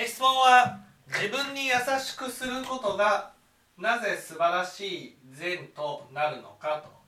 [0.00, 3.32] え質問は自分に優しくすることが
[3.76, 6.98] なぜ素晴らしい善となるのかと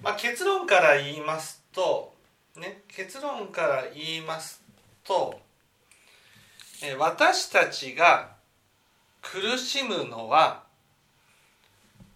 [0.00, 2.14] まあ、結論から言いますと、
[2.56, 4.62] ね、結論から言います
[5.04, 5.40] と
[6.82, 8.36] え私たちが
[9.22, 10.62] 苦しむのは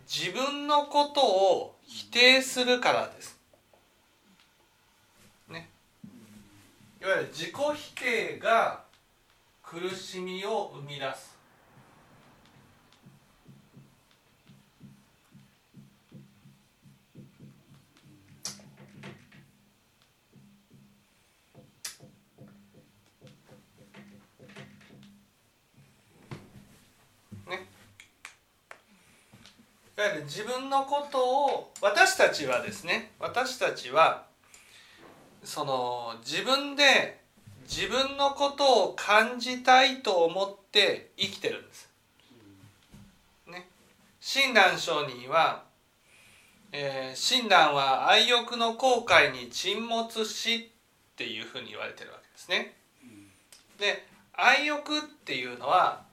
[0.06, 3.38] 自分のことを否定するからです。
[5.48, 5.68] ね、
[7.00, 8.84] いわゆる自己否定が
[9.62, 11.31] 苦しみを生み出す。
[30.24, 34.24] 自分のことを私たちはですね私たちは
[35.44, 37.20] その自分で
[37.68, 41.88] 自分のことを感じたいと思って生きてるんです。
[43.46, 43.68] ね、
[44.20, 45.64] 親鸞上人は、
[46.72, 50.70] えー、親鸞は愛欲の後悔に沈没し
[51.12, 52.76] っていうふうに言われてるわけですね。
[53.78, 56.04] で愛欲っていうのは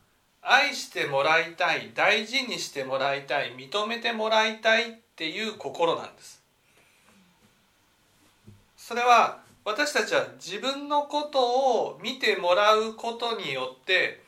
[0.41, 6.41] 愛してもらいたい大事にしてもらいたい認めてもらいたいっていう心なんです。
[8.77, 14.21] それは私たちは自分のことを見てもらうことによって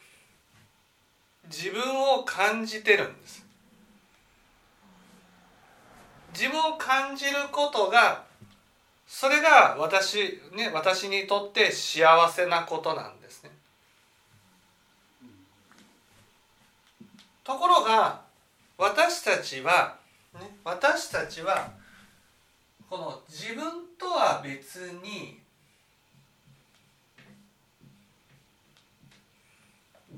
[1.46, 1.82] 自分
[2.20, 3.46] を感じてるんです。
[6.34, 8.24] 自分を感じることが
[9.08, 13.52] それが私ね私にとって幸せなことなんですね
[17.52, 18.22] ところが
[18.78, 19.98] 私たちは、
[20.34, 21.70] ね、私たちは
[22.90, 23.66] この自分
[24.00, 25.38] とは別に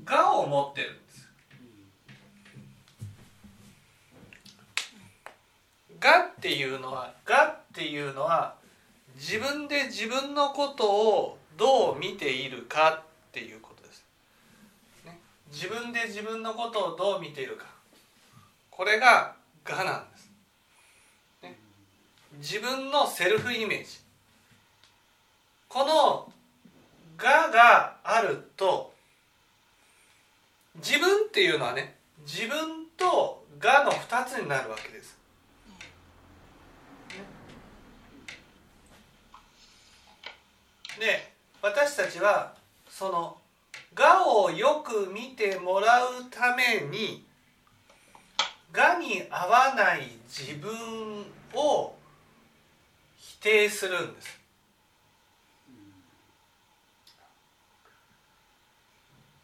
[0.07, 1.29] 我を持ってるんです。
[6.03, 8.55] 我っていうのは我っていうのは
[9.15, 13.62] 自分で自分のことをどう見ているかっていうこと
[15.53, 17.65] 自分で自分のことをどう見ているか。
[18.71, 19.35] これが
[19.69, 20.31] 我なんです、
[21.43, 21.59] ね、
[22.39, 23.99] 自分のセルフイメージ。
[25.69, 26.33] この
[27.19, 28.93] 我があると
[30.75, 35.17] 自分っていうのはね自分と我の2つになるわけです。
[40.99, 41.31] で
[41.61, 42.55] 私たちは
[42.89, 43.37] その
[43.95, 47.25] 我をよく見てもらうために
[48.75, 51.93] 我に合わない自分を
[53.15, 54.39] 否定するんです。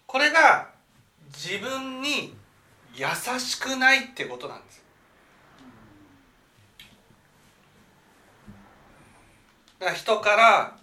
[0.07, 0.69] これが
[1.27, 2.33] 自分に
[2.95, 3.05] 優
[3.39, 4.83] しくないってことなんです。
[9.79, 10.77] だから人から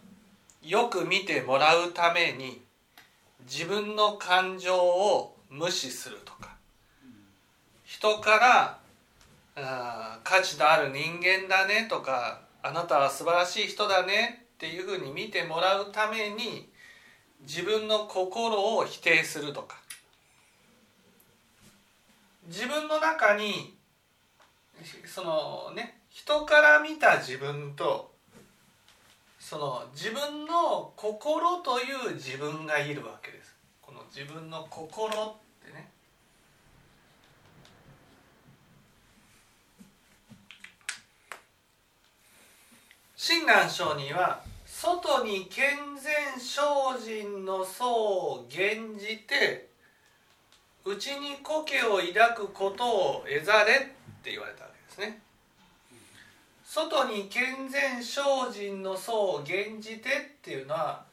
[0.63, 2.66] よく見てもらうために
[3.47, 6.57] 自分の感情を無視するとか。
[7.85, 8.79] 人から
[9.55, 16.69] あ価値のある人間だねとかあなたは素晴らしい人だねっていうふうに見てもらうために
[17.43, 19.77] 自分の心を否定するとか。
[22.49, 23.77] 自分の中に
[25.05, 28.13] そのね人から見た自分と
[29.39, 33.36] その自分の心という自分がいるわけです。
[34.17, 35.13] 自分の心っ
[35.63, 35.91] てね
[43.15, 45.67] 親鸞上人は外に健
[46.01, 46.63] 全精
[46.99, 49.69] 進の層を減じて
[50.87, 53.77] 内に故郷を抱くことを得ざれっ
[54.23, 55.21] て言われたわけですね。
[56.65, 61.05] 外に健全精進の層を減じてっていうのは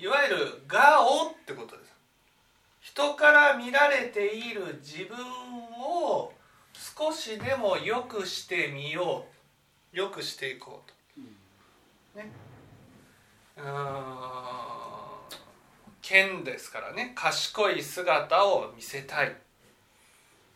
[0.00, 1.93] いわゆる「我を」ってことです
[2.94, 5.16] 人から見られている自分
[5.80, 6.32] を
[6.72, 9.26] 少しでも良くしてみよ
[9.92, 9.96] う。
[9.96, 10.88] 良くしていこう
[12.16, 12.20] と。
[12.20, 12.30] ね。
[13.56, 13.64] うん
[16.02, 17.12] 剣ですからね。
[17.16, 19.36] 賢い姿を見せたい。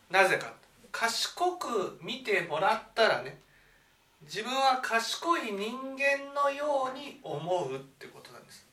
[0.08, 0.52] なぜか。
[0.92, 3.40] 賢く見てもらったらね
[4.22, 8.64] 自分は賢い人間のように思うってことなんです。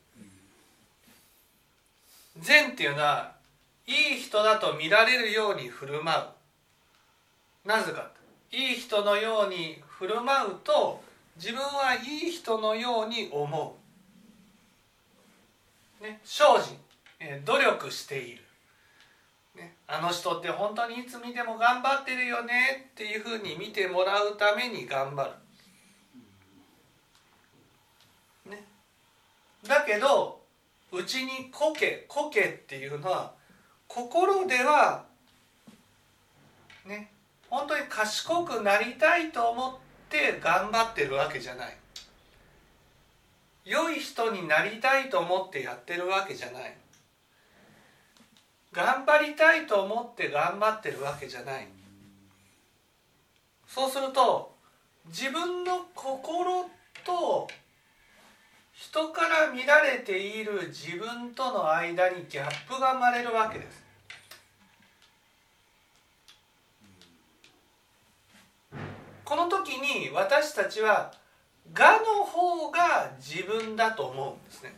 [2.37, 3.34] 善っていうのは
[3.87, 6.19] いい人だと見られるように振る舞
[7.63, 7.67] う。
[7.67, 8.11] なぜか
[8.51, 11.03] いい人のように振る舞うと
[11.35, 13.77] 自分はいい人のように思
[15.99, 16.77] う、ね、精進、
[17.19, 18.41] え努力している、
[19.55, 25.25] ね、あの人って本当にいつ見ても頑張ってるよねっていうふうに見てもらうために頑張
[28.45, 28.63] る、ね、
[29.67, 30.41] だけど
[30.91, 33.33] うちにこけこけっていうのは
[33.87, 35.05] 心では
[36.85, 37.11] ね
[37.49, 39.75] 本当に賢くなりたいと思っ
[40.09, 41.77] て頑張ってるわけじゃない。
[43.63, 46.77] 良い人になりたいと思ってやってるわけじゃない。
[48.71, 51.67] 頑張りたいと思って頑張ってるわけじゃない。
[53.67, 54.53] そうすると
[55.07, 56.69] 自分の心
[57.03, 57.47] と
[58.75, 63.85] 人から見られている自分との間にギャップが生まれるわけです
[69.23, 71.11] この時に私たちは
[71.73, 74.75] 「が」の方が自分だと思うんですね。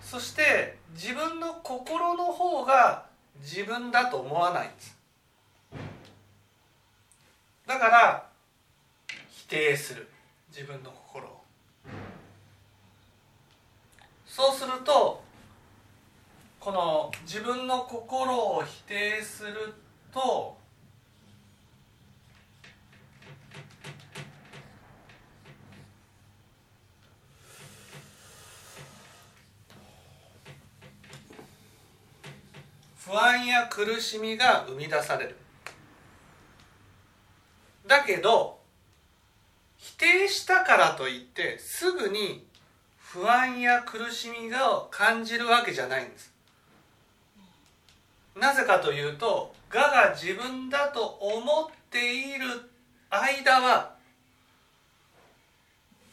[0.00, 3.06] そして自分の心の方が
[3.40, 4.96] 自分だと思わないんです。
[7.66, 8.31] だから
[9.52, 10.08] 定する
[10.48, 11.42] 自分の心を。
[14.24, 15.22] そうすると
[16.58, 19.74] この自分の心を否定する
[20.10, 20.56] と
[33.04, 35.36] 不安や苦しみが生み出される
[37.86, 38.61] だけど
[39.82, 42.46] 否定したからといってすぐに
[42.98, 46.32] 不安や苦しみが感じるわけじゃないんです。
[48.38, 52.70] なぜかというと我が自分だと思っている
[53.10, 53.96] 間は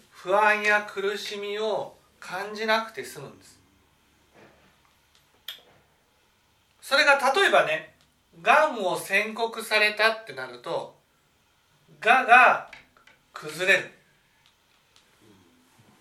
[0.10, 3.60] 不安や苦しみを感じなくて済むんです。
[6.82, 7.94] それが例えばね
[8.42, 10.98] がんを宣告されたってなると
[12.04, 12.69] 我が
[13.40, 13.90] 崩れる。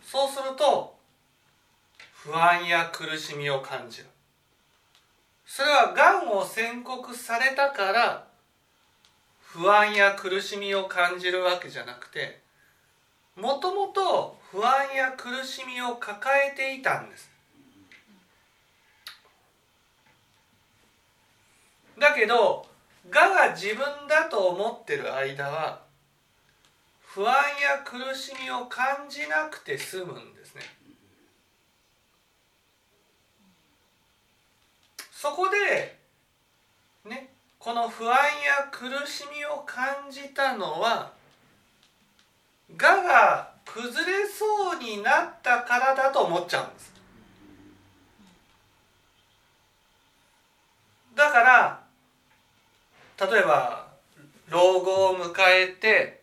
[0.02, 0.96] そうすると
[2.12, 4.06] 不安や苦しみを感じる。
[5.46, 8.26] それはがんを宣告されたから
[9.40, 12.40] 不安や苦しみを感じるわけじゃなくて
[13.36, 17.30] もともと不安や苦しみを抱えていたんです。
[22.00, 22.66] だけど
[23.08, 25.87] がが自分だと思ってる間は
[27.14, 30.62] 不安や苦しみを感じなくて済むんですね。
[35.10, 35.98] そこで
[37.04, 41.12] ねこの不安や苦しみを感じたのは
[42.76, 46.92] がが崩れそうになったからだと思っちゃうんです。
[51.16, 51.80] だから
[53.18, 53.88] 例えば
[54.50, 56.17] 老後を迎えて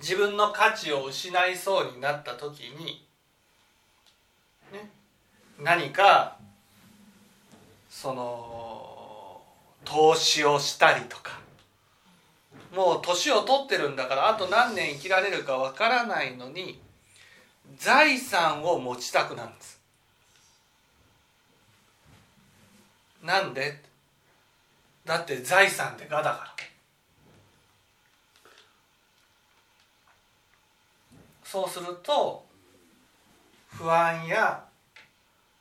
[0.00, 3.06] 自分の価値を失いそうになった時に、
[4.72, 4.90] ね、
[5.62, 6.36] 何か
[7.88, 9.40] その
[9.84, 11.38] 投資をしたりとか
[12.74, 16.80] もう年を取ってるんだからあと何年生きられるかわからないのに
[17.76, 19.80] 財産を持ちたくなるんです。
[23.22, 23.80] なんで？
[25.04, 26.69] だって財産ってがだから
[31.50, 32.46] そうすると
[33.66, 34.64] 不安や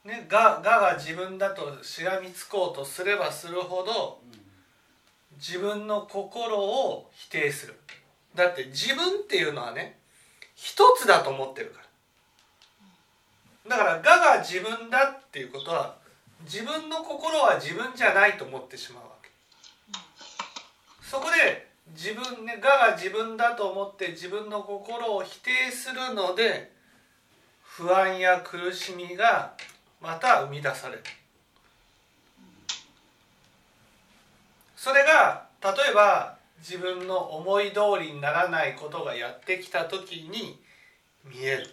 [0.05, 4.22] ね、ががが自分だとしがみつこうとすればするほど
[5.38, 7.75] 自分の心を否定する。
[8.36, 9.98] だって自分っていうのはね
[10.53, 11.81] 一つだと思ってるか
[13.67, 13.77] ら。
[13.77, 15.96] だからがが自分だっていうことは
[16.43, 19.29] 自分の心は自分じゃないと思ってしまうわけ。
[21.01, 26.72] そこで自分がが自分だと思って自分の心を否定するので
[27.62, 29.53] 不安や苦しみが
[30.01, 31.03] また生み出される。
[34.75, 40.60] それが例えば自分の思い通りにならないことがやってきた時に
[41.25, 41.67] 見える。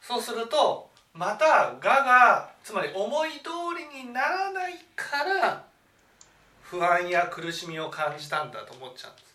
[0.00, 5.67] そうするとまた我がつまり思い通りにならないから
[6.70, 9.28] 不安や苦しみを感じたんだと思っちゃうんです。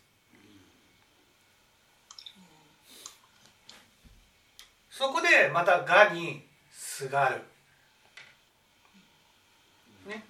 [4.92, 7.42] そこでまた我にすがる。
[10.08, 10.24] ね。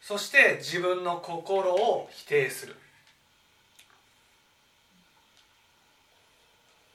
[0.00, 2.74] そして自分の心を否定する。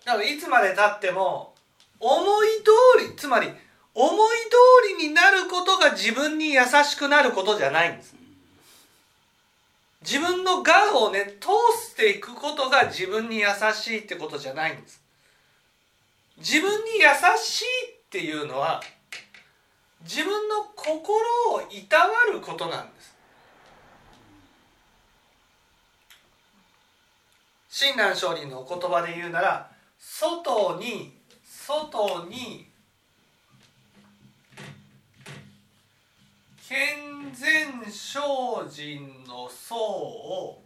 [0.04, 1.54] だからいつまでたっても
[2.00, 2.48] 思い
[3.00, 3.48] 通りつまり
[3.94, 4.38] 思い
[4.90, 8.21] 通りになることが自分に優しくなることじゃないんです。
[10.01, 15.01] 自分の我をね通していくことが自分に優しいってことじゃないんです。
[16.38, 17.05] 自分に優
[17.38, 18.81] しいっていうのは
[20.01, 21.20] 自分の心
[21.53, 23.15] をいたわることなんです。
[27.70, 31.15] 親鸞上人のお言葉で言うなら外に
[31.46, 32.67] 外に
[36.67, 38.20] 健全精
[38.70, 40.64] 進の僧を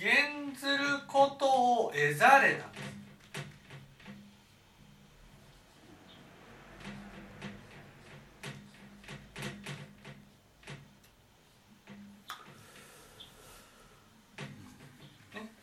[0.00, 1.46] 減ずること
[1.86, 2.64] を得ざれな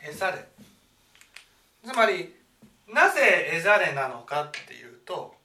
[0.06, 0.48] 得ざれ
[1.84, 2.36] つまり
[2.94, 3.10] な
[3.80, 5.36] ぜ得ざれなのかっていうと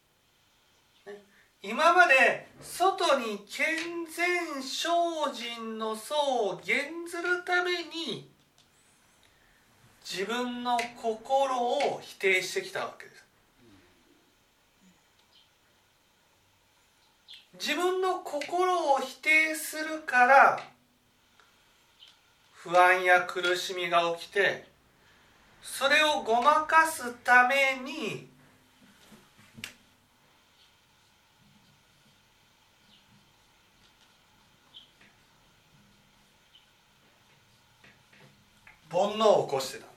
[1.62, 4.88] 今まで外に健全精
[5.34, 8.28] 進の層を減ずるために
[10.02, 13.24] 自分の心を否定してきたわけです。
[17.60, 20.60] 自分の心を否定するから
[22.54, 24.69] 不安や苦しみが起きて
[25.62, 28.28] それをごまかすために
[38.90, 39.94] 煩悩を起こしてたんで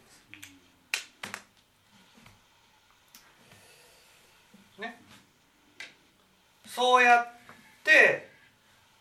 [4.75, 4.81] す。
[4.81, 5.01] ね。
[6.67, 7.27] そうやっ
[7.83, 8.29] て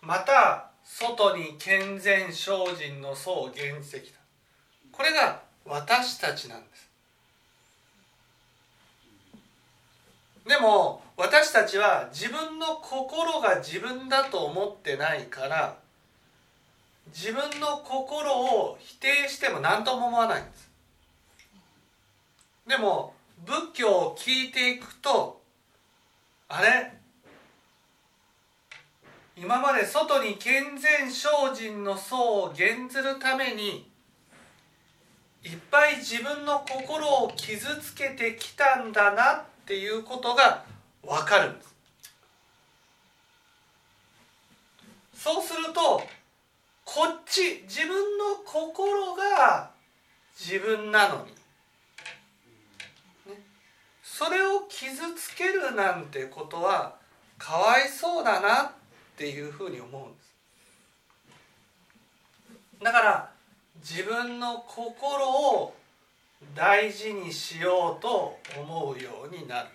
[0.01, 4.19] また外に健全精進の層を現じてきた
[4.91, 6.89] これが私たちなんです。
[10.47, 15.77] でも私たちは自分の心が自分だと思ってないから
[17.15, 20.69] 自分の心を否定しても何とも思わないんです。
[22.67, 23.15] でも
[23.45, 25.41] 仏教を聞いていくと
[26.49, 26.93] あれ？
[29.37, 33.91] 今まで外に健全精進の層を減ずるために
[35.45, 40.65] いっぱい自分の心を傷つけてきたんだなっていうことが
[41.03, 41.75] 分かるんです。
[45.15, 46.03] そうすると
[46.85, 49.71] こっち自分の心が
[50.39, 51.33] 自分なのに、
[53.33, 53.41] ね、
[54.03, 56.97] それを傷つけるなんてことは
[57.39, 58.71] かわいそうだなっ
[59.17, 60.35] ていうふうに思うんです。
[62.83, 63.31] だから
[63.83, 65.75] 自分の心を
[66.55, 69.69] 大事にしようと思うようになる、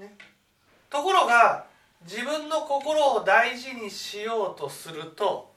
[0.00, 0.14] ね、
[0.90, 1.66] ところが
[2.04, 5.52] 自分の心を大事にしようとすると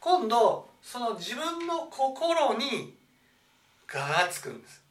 [0.00, 2.94] 今度その自分の心に
[3.92, 4.83] 我がつくんです。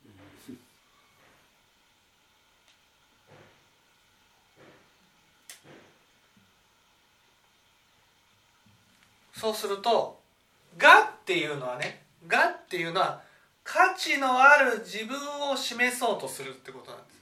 [9.44, 10.22] そうすると
[10.80, 13.22] 「が」っていうのはね「が」っていうのは
[13.62, 15.20] 価値のある自分
[15.50, 17.20] を示そうとするってことなんです。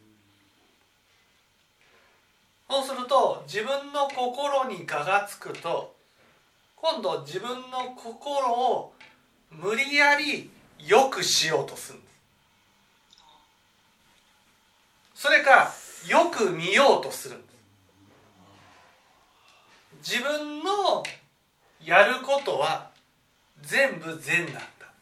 [2.69, 5.95] そうすると自分の心に我がつくと
[6.75, 8.93] 今度自分の心を
[9.49, 12.07] 無理やり良くしようとするんで
[15.15, 15.23] す。
[15.23, 15.73] それか
[16.05, 17.47] よく見ようとするんで
[20.03, 20.13] す。
[20.17, 21.03] 自分の
[21.83, 22.89] やることは
[23.61, 24.61] 全部善なんだ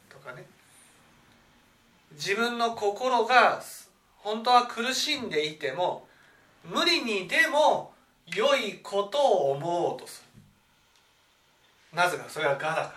[0.09, 0.45] とかね。
[2.13, 3.61] 自分の心が
[4.17, 6.07] 本当は苦しんでいても
[6.63, 7.93] 無理にでも
[8.27, 10.23] 良いことを思おうとす
[11.91, 11.97] る。
[11.97, 12.93] なぜかそれは我だから。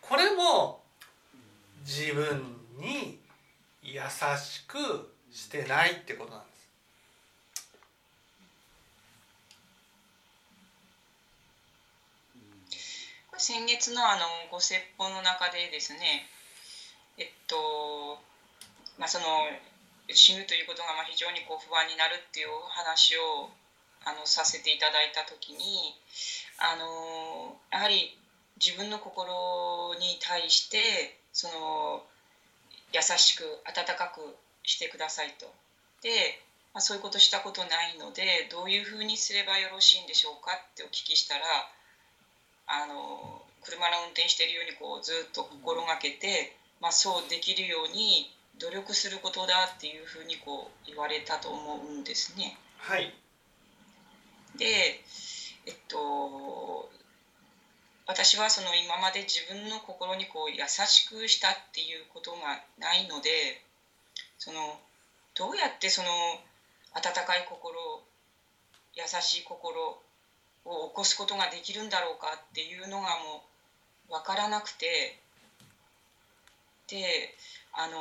[0.00, 0.80] これも
[1.80, 3.18] 自分に
[3.82, 4.00] 優
[4.38, 4.78] しく
[5.32, 6.55] してないってことなんです。
[13.38, 16.24] 先月のあのご説法の中でですね
[17.18, 18.18] えっと
[18.98, 19.24] まあその
[20.08, 23.50] 死ぬということがまあ非常にこう不安になるっていうお話を
[24.04, 25.92] あのさせていただいた時に
[26.58, 28.16] あのやはり
[28.56, 32.02] 自分の心に対してその
[32.92, 35.52] 優しく温かくしてくださいと。
[36.00, 36.40] で、
[36.72, 41.44] まあ、そういうことしたことないのでどういうふうにすればよろしいんでしょうかってお聞きしたら
[42.66, 52.56] あの車の運転してるようにこうずっと心がけて、まあ、そうできるように努力することだっていうふうにこう言われたと思うんですね。
[52.78, 53.12] はい、
[54.56, 55.02] で
[55.66, 56.88] えっと
[58.06, 63.60] 私はその今まで自分の心にこう優しくしたっていうことがないので
[64.38, 64.78] その
[65.34, 66.08] どうやってその
[66.94, 68.02] 温かい心
[68.94, 69.98] 優しい心
[70.66, 73.42] を起こすことができるんだろうかっていうのがも
[74.10, 75.20] う分からなくて。
[76.88, 77.34] で
[77.72, 77.98] あの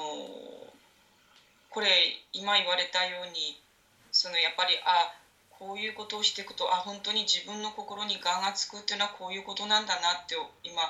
[1.69, 1.88] これ
[2.34, 3.60] 今言われたように
[4.12, 5.12] そのやっぱりあ
[5.50, 10.81] こういうことをしていくとあ本当に自分の心に我がつくっていうのはこういうことなんだなって今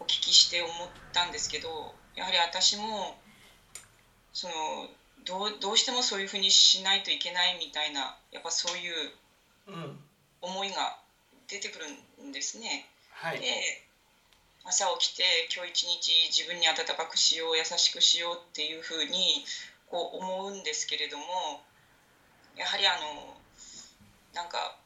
[0.00, 0.72] お聞きして思っ
[1.12, 3.16] たんですけどやはり私も
[4.32, 4.52] その
[5.24, 9.10] どうどうしてもそういうふうにしないといけないみたいなやっぱそういう
[10.74, 10.98] が
[11.48, 11.86] 出てくる
[12.26, 12.86] んですね。
[13.12, 13.46] はい、で
[14.64, 15.22] 朝起きて
[15.54, 19.44] 今日一日自分に温かくしよう優しくしようっていうふうに
[19.88, 21.24] こう思うんですけれども
[22.56, 23.36] やはりあの
[24.34, 24.76] なんか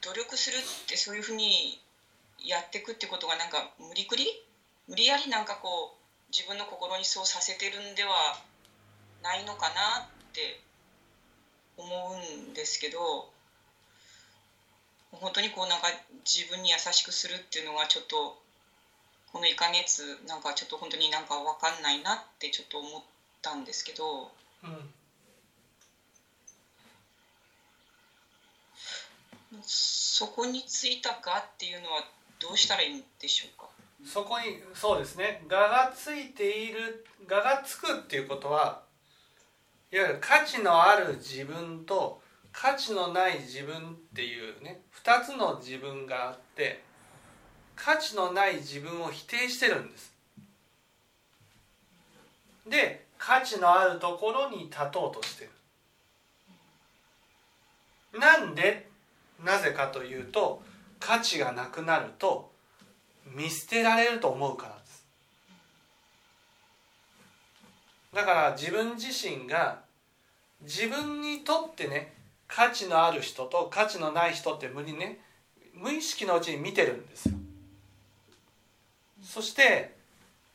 [0.00, 1.78] 努力するってそういうふうに
[2.44, 4.26] やっていくってことがなんか無理くり？
[4.88, 8.10] 無理やりなんかこう自分の心にそうさせてるんでは
[9.22, 10.60] ないのかなって
[11.76, 13.31] 思うんですけど
[15.12, 15.88] 本当にこうなんか
[16.24, 18.36] 自分に優しくするっていうのがちょっと
[19.32, 23.02] この1ヶ月なんかちょっと本当になんか分かんないなってちょっと思っ
[23.40, 24.30] たんですけど。
[24.64, 24.90] うん
[29.62, 32.02] そこについたがっていうのは
[32.40, 33.66] どうしたらいいんでしょうか？
[34.02, 38.80] そこにそうですね我がついている我がつくっていうことは
[39.92, 42.22] いわゆる価値のある自分と
[42.52, 43.78] 価値のない自分っ
[44.14, 46.82] ていうね2つの自分があって
[47.74, 50.12] 価値のない自分を否定してるんです。
[52.68, 55.50] で価値のあるところに立とうとしてる。
[58.20, 58.88] なんで
[59.42, 60.62] なぜかというと
[61.00, 62.52] 価値がなくなると
[63.34, 65.06] 見捨てられると思うからです。
[68.14, 69.80] だから自分自身が
[70.60, 72.12] 自分にとってね
[72.54, 75.20] 価値のある人と価値のない人って無理ね。
[75.72, 77.34] 無意識のうちに見てるんですよ。
[79.22, 79.96] そして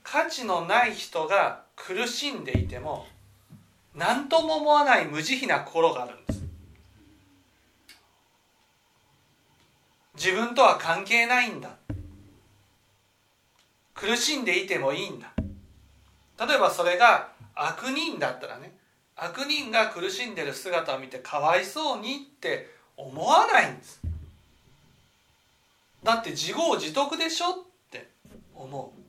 [0.04, 3.08] 価値のない人が苦しんでいても
[3.96, 6.44] 何とも思わない無慈悲な心があるんです。
[10.14, 11.72] 自分とは関係ないんだ。
[13.96, 15.34] 苦しんでいてもいいんだ。
[16.46, 18.78] 例えばそれが悪人だったらね
[19.18, 24.00] 悪人が苦しんでる姿を見てかわいそうにって思わないんです。
[26.04, 27.54] だって自業自得でしょっ
[27.90, 28.10] て
[28.56, 29.02] 思う。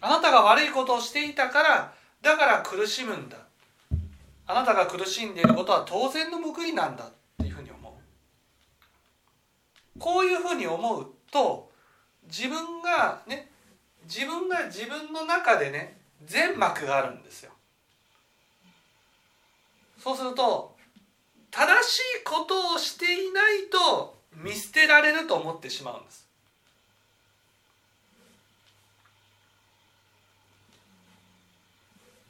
[0.00, 3.38] あなたが悪いことをしていたからだから苦しむんだ。
[4.46, 7.92] あなたが苦しんでいることは当然の報いなんだっていうふうに思う。
[10.00, 11.70] こういうふうに思うと
[12.26, 13.48] 自分がね
[14.04, 17.52] 自分が自分の中でね全膜があるんですよ。
[20.02, 20.74] そうすると
[21.50, 26.26] 正しいことをしていないと見捨てられると思ってしまうんです。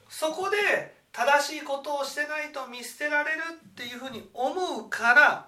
[0.09, 0.57] そこで
[1.11, 5.47] 正しいことをしてないと見捨てられるっていうふうに思うから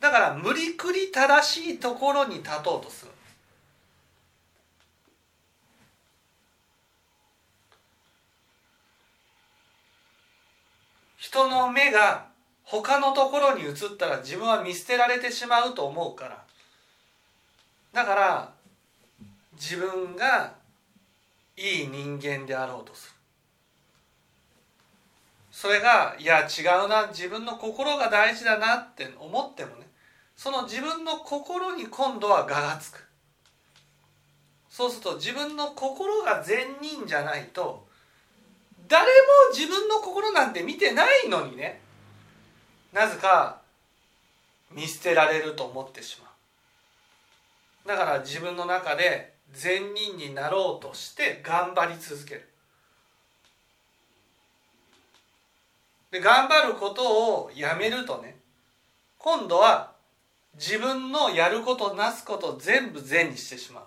[0.00, 3.12] だから無理くり正しいところに立とうとする
[11.24, 12.26] 人の目が
[12.62, 16.42] 他のところに移ったら自分は見捨てられてしまうと思うから。
[17.92, 18.52] だから
[19.52, 20.54] 自分が
[21.56, 23.14] いい人間であろうとする。
[25.52, 29.86] それがいや違うな自分の心が大事だなって思ってもね
[30.34, 33.04] その自分の心に今度は我がつく。
[34.68, 37.83] そうすると自分の心が善人じゃないと
[38.86, 39.08] 誰も
[39.52, 41.80] 自分の心なんて見てないのにね。
[42.92, 43.60] なぜか
[44.70, 46.30] 見捨てられると思ってしま
[47.86, 47.88] う。
[47.88, 52.48] だから自分の中で善人になろうとして頑張り続ける。
[56.10, 58.36] で頑張ることをやめるとね
[59.18, 59.92] 今度は
[60.54, 63.84] 自分のやることなすこと全部善にしてしまう。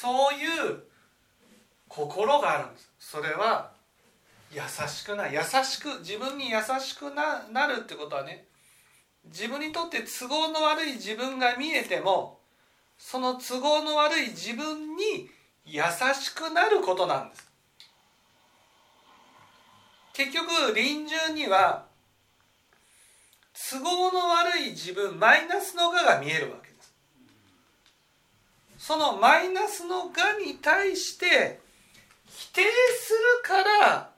[0.00, 0.84] そういう
[1.88, 2.88] 心があるんです。
[3.00, 3.72] それは
[4.52, 8.44] 優しくない優しく自分に優しくななるってことはね
[9.24, 12.38] 自分にとって都合の悪い自分が見えても
[12.96, 15.28] その都合の悪い自分に
[15.66, 15.82] 優
[16.14, 17.50] しくなることなんです。
[20.12, 21.86] 結局臨終には
[23.52, 26.67] 都合の悪い自分マイナスの我が見えるわけ。
[28.88, 31.60] そのマイナスの我に対して
[32.26, 32.62] 否定
[32.98, 34.10] するから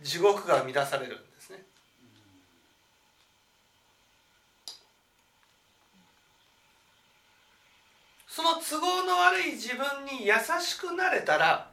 [0.00, 1.58] 地獄が生み出されるんですね。
[8.28, 11.68] その都合の悪い自分に優しくなれたら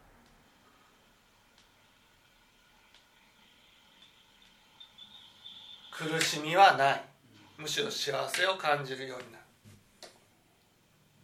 [5.91, 7.03] 苦しみはない。
[7.59, 9.43] むしろ幸せを感じるようになる。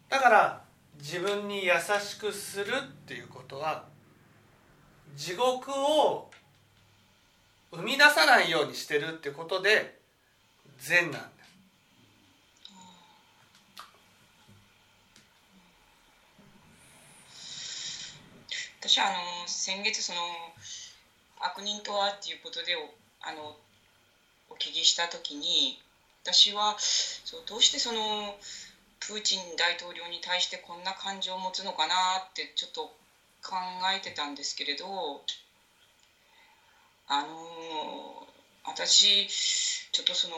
[0.09, 0.66] だから
[0.99, 3.85] 自分に優しくするっていうことは
[5.15, 6.29] 地獄を
[7.71, 9.99] 生み出さないようにしてるってことで
[10.79, 11.37] 善なんです。
[18.79, 19.15] 私はあの
[19.47, 20.19] 先月その
[21.41, 22.73] 悪人とはっていうことで
[23.21, 23.57] あの
[24.49, 25.77] お聞きした時に
[26.23, 28.37] 私はそうどうしてその
[29.07, 31.95] プーチン大統領に対してこんな感情を持つのかな
[32.29, 32.91] ってちょっと
[33.41, 33.55] 考
[33.95, 34.85] えてたんですけれど
[37.07, 38.27] あの
[38.65, 39.25] 私
[39.93, 40.35] ちょっとその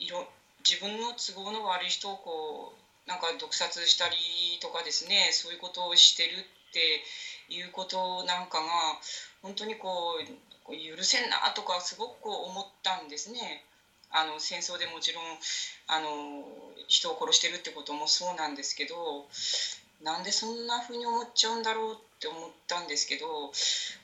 [0.00, 0.26] 色
[0.68, 2.74] 自分の都合の悪い人をこ
[3.06, 4.16] うなんか毒殺したり
[4.60, 7.00] とかですねそういうことをしてるって
[7.48, 8.98] いうことなんかが
[9.42, 13.62] 本当にこう許せんなとかすごくこう思ったんですね。
[14.10, 15.24] あの戦争でもちろん
[15.88, 16.44] あの
[16.88, 19.26] 人を殺してるってこともそうなんですけど
[20.02, 23.52] なんでそんなふうに思っちゃうんだろうって思ったんですけど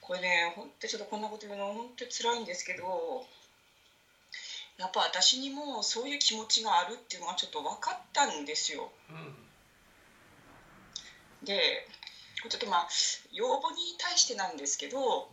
[0.01, 3.25] これね本当ちょっとこんなこと言うの本当に辛いんですけど
[4.79, 8.91] やっぱ私にもそういう気持ちがあるっていうのがちょっと分かったんですよ。
[9.11, 9.13] う
[11.45, 11.87] ん、で
[12.49, 12.89] ちょっとまあ
[13.33, 15.29] 要望に対してなんですけど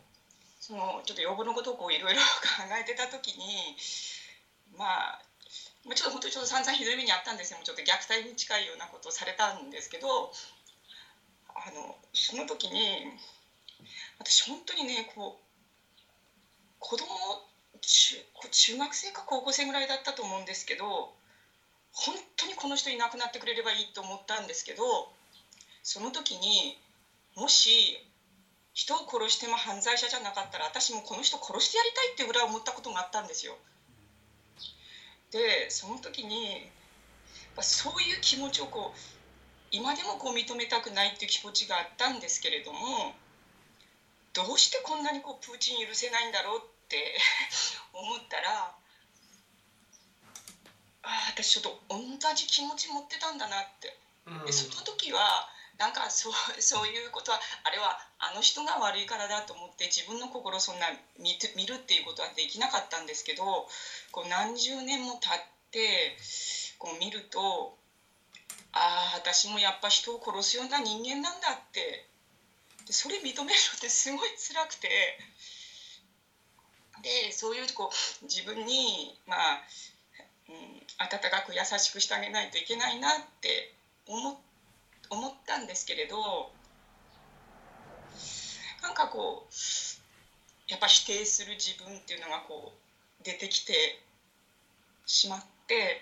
[0.59, 3.75] そのちょっと要望のことをいろいろ 考えてた時に
[4.79, 5.19] まあ
[5.93, 10.31] ちょっと本当にちょっと散々ひどい目にあったんですよちょっと虐待に近いようなことをされたんですけど
[11.53, 13.03] あのその時に
[14.17, 15.39] 私本当にねこう
[16.79, 17.05] 子供
[17.81, 21.09] 中中学生か高校生ぐらいだったと思うんですけど
[21.91, 25.07] 本当にこの人いなくなってくれればいいと思ったんですけど
[25.83, 26.77] その時に
[27.35, 27.99] もし
[28.73, 33.57] 人を殺しても犯罪者じゃなかったら私もこの人殺してやりたいってぐらい思ったことがあったんですよ。
[35.31, 36.69] でその時に
[37.61, 38.99] そういう気持ちをこう
[39.71, 43.13] 今でもこう認めたくないっていう気持ちがあったんですけれども
[44.33, 47.17] どうしてこんなにこうプーチン許せないんだろうって
[47.93, 48.73] 思ったら
[51.03, 53.95] あ私ちょっと同じ気持ち持ってたんだなって。
[54.45, 60.87] でその時はなんかそうそういうことはあれはあの人が悪いからだと思って自分の心そんな
[61.17, 63.65] 見見るっていうことはできなかったんですけど
[64.11, 65.39] こう何十年も経っ
[65.71, 66.17] て
[66.77, 67.79] こう見ると
[68.73, 72.05] ああ私もやっぱ人を殺すような人間なんだって
[72.85, 73.47] でそれ認めるのっ
[73.79, 74.89] てすごい辛くて
[77.01, 79.63] でそういうこう自分にまあ、
[80.49, 83.71] うん、温かく優しくしてあげないといけないなって
[84.05, 84.48] 思って。
[85.09, 86.51] 思ったんですけれど
[88.81, 92.73] なんかこうやっぱ否定する自分っていうのがこ
[93.21, 93.99] う出てきて
[95.05, 96.01] しまって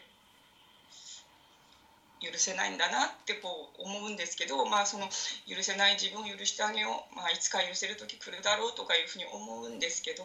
[2.19, 5.07] 許せないんだなってこう思うんですけど、まあ、その
[5.47, 10.23] 許せない自分を許してあげよう、まあ、いつか許せる時来るだろうとかいうふうに思うんですけど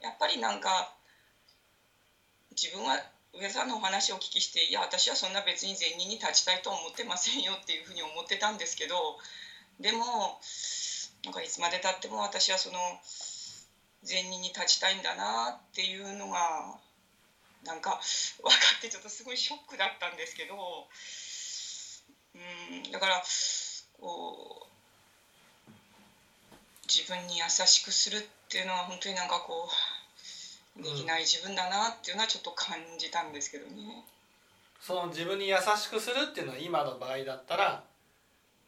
[0.00, 0.92] やっぱりなんか
[2.52, 2.96] 自分は
[3.32, 9.16] 上さんのお話をお聞きしていや私はそんな別に善人に立ちたいと思ってませんよっていうふうに思ってたんですけど
[9.78, 10.38] でも
[11.24, 12.78] なんかいつまでたっても私はその
[14.02, 16.78] 善人に立ちたいんだなっていうのが
[17.64, 18.00] なんか
[18.42, 20.54] 分かってちょっとすごいショックだったんですけど
[22.34, 23.22] うんだから
[24.00, 24.70] こう
[26.88, 29.99] 自分に優しくするっていうのは本当になんかこう
[30.82, 34.04] できない自分だなっていうのはちょっと感じたんですけどね。
[34.80, 37.82] その自分に優しくするっていうのは今の場合だったら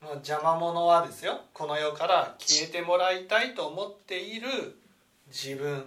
[0.03, 4.77] もう邪魔者はですよこの世から消えてもらいたいと思っている
[5.29, 5.85] 自分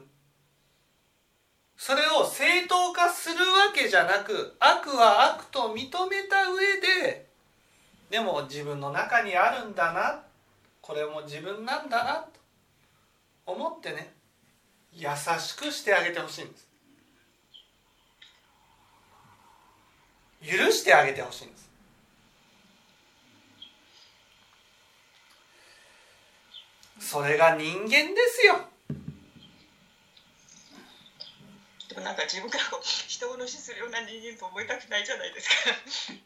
[1.77, 7.27] それを正当化するわけじゃなく悪は悪と認めた上で
[8.09, 10.23] でも自分の中にあるんだな
[10.81, 12.29] これも自分なんだなと
[13.45, 14.14] 思ってね
[14.95, 16.65] 優しくしてあげてほしいんです。
[20.41, 21.69] 許してあげてほしいんです。
[26.99, 27.91] それが人間で
[28.27, 28.60] すよ。
[31.89, 35.53] でもなんか自分から人殺しするような人間と思いたくないじゃないですか。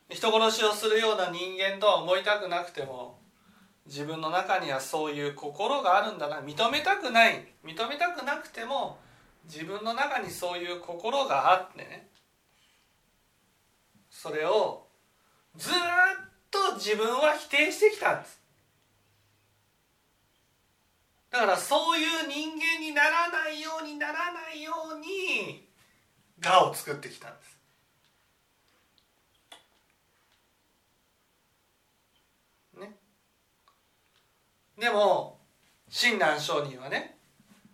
[0.09, 3.19] 人殺しをするような人間とは思いたくなくても
[3.89, 6.41] 自分の中にはそういう心があるんだな。
[6.41, 7.43] 認めたくない。
[7.65, 8.99] 認めたくなくても
[9.45, 12.07] 自分の中にそういう心があってね。
[14.11, 14.85] それを
[15.57, 15.73] ずっ
[16.51, 18.39] と自分は否定してきたんです。
[21.31, 25.67] だからそういう人間にならないようにならないように
[26.43, 27.59] 我を作ってきたんです
[32.79, 32.97] ね
[34.79, 35.39] でも
[35.89, 37.17] 親鸞上人はね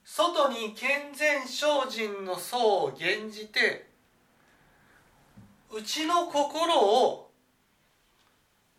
[0.04, 3.88] 外に健全精進の層を減じて
[5.72, 7.32] うちの心を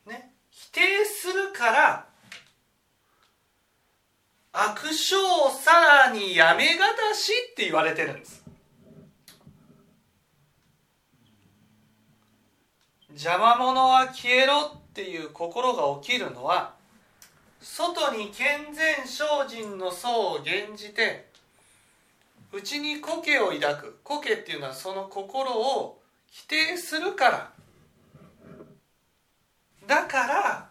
[0.07, 2.07] ね否定するから
[4.53, 8.43] 悪性をさらにやめがたしって言われてるんです。
[13.11, 16.76] 邪魔者は消えろっていう心が起きるのは
[17.69, 21.27] 外に健全精進の層を減じて
[22.53, 23.99] 内に苔を抱く。
[24.05, 26.01] 苔っていうのはその心を
[26.31, 27.53] 否定するから。
[29.87, 30.71] だから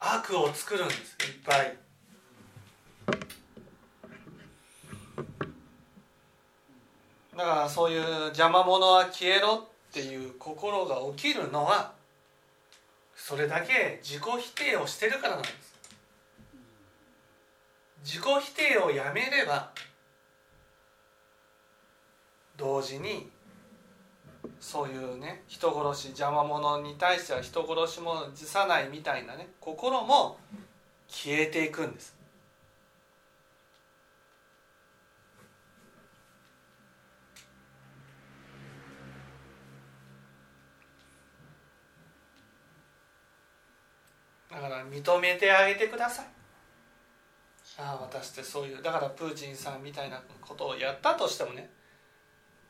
[0.00, 1.16] 悪を作るんです。
[1.22, 1.78] いっぱい。
[7.36, 11.92] だからそういう邪魔者は消えろっていう心が起きるのは
[13.26, 15.74] それだけ自己否定をしてるからなんです。
[18.04, 19.70] 自己否定をやめれば
[22.58, 23.30] 同時に
[24.60, 30.38] そういうね人殺し邪魔者に対しては人殺しも辞さないみたいなね心も
[31.08, 32.13] 消えていくんです。
[44.54, 46.26] だから認めてあげてください。
[47.76, 51.68] ああ私ってそういうだからプーチンさんみたいなことをやったとしてもね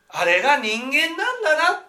[0.09, 1.83] あれが人間なんだな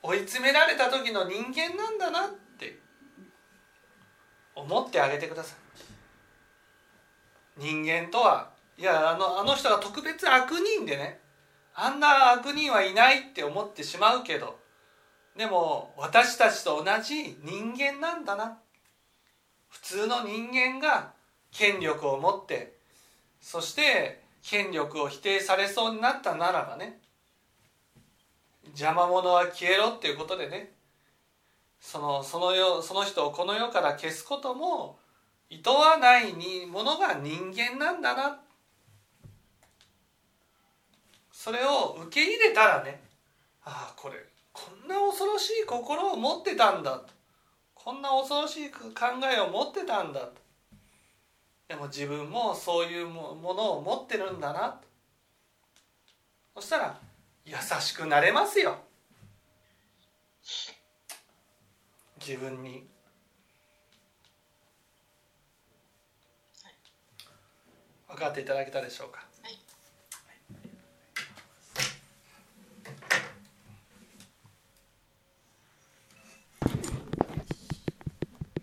[0.00, 2.78] 追い詰められた時の人間なんだなって
[4.54, 5.58] 思ってあげてください。
[7.56, 11.20] 人間とはいやあのあの人が特別悪人でね
[11.74, 14.58] あんな悪人はいないって思ってしまうけど
[15.36, 18.58] でも私たちと同じ人間なんだな
[19.72, 21.12] 普通の人間が
[21.50, 22.74] 権力を持って
[23.40, 26.98] そして権力を否定されそうになったならばね
[28.66, 30.72] 邪魔者は消えろっていうことでね
[31.80, 34.98] そのその世その人をこの世から消すことも
[35.50, 38.40] いとわないにものが人間なんだな。
[41.30, 43.00] それを受け入れたらね
[43.64, 44.14] ああこれ
[44.52, 47.02] こんな恐ろしい心を持ってたんだ
[47.82, 48.80] こんな恐ろしい考
[49.34, 50.28] えを持ってたんだ
[51.68, 54.80] でも自分もそういうものを持ってるんだな
[56.54, 56.98] そしたら
[57.44, 58.76] 優しくなれますよ。
[62.24, 62.86] 自分に。
[68.06, 69.31] 分かっていただけたでしょうか。